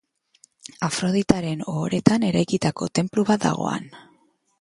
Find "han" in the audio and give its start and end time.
3.75-3.87